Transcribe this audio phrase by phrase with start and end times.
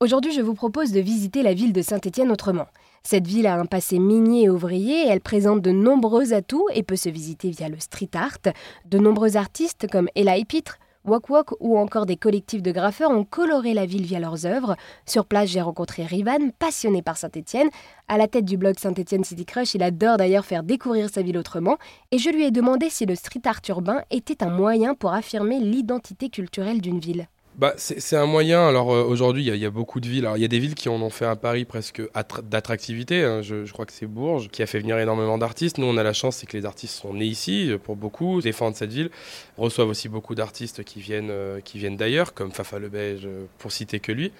[0.00, 2.66] Aujourd'hui, je vous propose de visiter la ville de Saint-Étienne autrement.
[3.02, 6.94] Cette ville a un passé minier et ouvrier, elle présente de nombreux atouts et peut
[6.94, 8.38] se visiter via le street art.
[8.84, 13.24] De nombreux artistes comme Ella Pitre, Wok Wok ou encore des collectifs de graffeurs ont
[13.24, 14.76] coloré la ville via leurs œuvres.
[15.04, 17.68] Sur place, j'ai rencontré Rivan, passionné par Saint-Étienne.
[18.06, 21.38] À la tête du blog Saint-Étienne City Crush, il adore d'ailleurs faire découvrir sa ville
[21.38, 21.76] autrement.
[22.12, 25.58] Et je lui ai demandé si le street art urbain était un moyen pour affirmer
[25.58, 27.26] l'identité culturelle d'une ville
[27.58, 28.68] bah, c'est un moyen.
[28.68, 30.30] Alors euh, aujourd'hui, il y, a beaucoup de villes.
[30.36, 32.00] Il y a des villes qui en ont fait un pari presque
[32.44, 33.24] d'attractivité.
[33.24, 33.42] Hein.
[33.42, 35.78] Je, crois que c'est Bourges qui a fait venir énormément d'artistes.
[35.78, 38.76] Nous, on a la chance, c'est que les artistes sont nés ici pour beaucoup, défendent
[38.76, 39.10] cette ville,
[39.56, 43.72] reçoivent aussi beaucoup d'artistes qui viennent, euh, viennent d'ailleurs, comme Fafa Le Beige, euh, pour
[43.72, 44.30] citer que lui,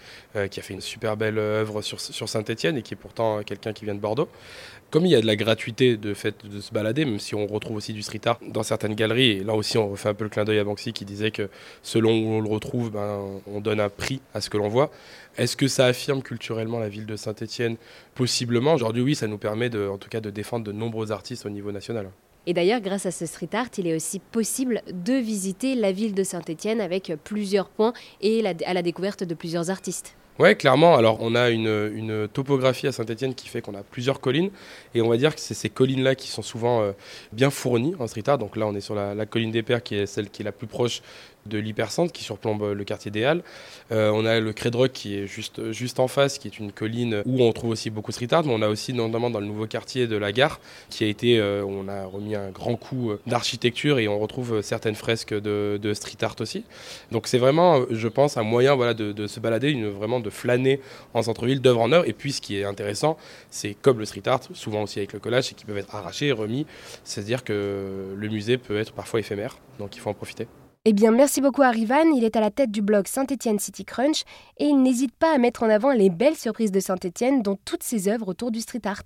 [0.51, 3.73] qui a fait une super belle œuvre sur, sur Saint-Étienne et qui est pourtant quelqu'un
[3.73, 4.29] qui vient de Bordeaux.
[4.91, 7.47] Comme il y a de la gratuité de fait de se balader, même si on
[7.47, 10.25] retrouve aussi du street art dans certaines galeries, et là aussi on refait un peu
[10.25, 11.51] le clin d'œil à Banksy qui disait que
[11.83, 13.08] selon où on le retrouve, ben,
[13.47, 14.91] on donne un prix à ce que l'on voit.
[15.37, 17.77] Est-ce que ça affirme culturellement la ville de Saint-Étienne?
[18.15, 18.75] Possiblement.
[18.75, 21.73] Aujourd'hui, oui, ça nous permet en tout cas de défendre de nombreux artistes au niveau
[21.73, 22.11] national.
[22.47, 26.15] Et d'ailleurs, grâce à ce street art, il est aussi possible de visiter la ville
[26.15, 27.93] de Saint-Étienne avec plusieurs points
[28.23, 30.15] et à la découverte de plusieurs artistes.
[30.39, 30.95] Ouais, clairement.
[30.95, 34.51] Alors, on a une, topographie à Saint-Etienne qui fait qu'on a plusieurs collines.
[34.95, 36.93] Et on va dire que c'est ces collines-là qui sont souvent euh,
[37.33, 38.39] bien fournies en street art.
[38.39, 40.53] Donc là, on est sur la, colline des Pères, qui est celle qui est la
[40.53, 41.03] plus proche
[41.49, 43.43] de l'hypercentre qui surplombe le quartier des Halles.
[43.91, 47.23] Euh, on a le Crédroc qui est juste, juste en face, qui est une colline
[47.25, 49.47] où on trouve aussi beaucoup de street art, mais on a aussi notamment dans le
[49.47, 53.11] nouveau quartier de la gare, qui a été, euh, on a remis un grand coup
[53.11, 56.65] euh, d'architecture et on retrouve certaines fresques de, street art aussi.
[57.11, 60.81] Donc c'est vraiment, je pense, un moyen voilà, de, se balader, une, vraiment de flâner
[61.15, 62.09] en centre-ville d'œuvre en œuvre.
[62.09, 63.17] Et puis ce qui est intéressant,
[63.51, 66.33] c'est comme le street art, souvent aussi avec le collage, c'est qu'ils peuvent être arrachés,
[66.33, 66.67] remis.
[67.05, 70.47] C'est-à-dire que le musée peut être parfois éphémère, donc il faut en profiter.
[70.85, 72.15] Eh bien, merci beaucoup à Rivan.
[72.15, 74.23] Il est à la tête du blog Saint-Étienne City Crunch
[74.59, 77.83] et il n'hésite pas à mettre en avant les belles surprises de Saint-Étienne dans toutes
[77.83, 79.03] ses œuvres autour du street art.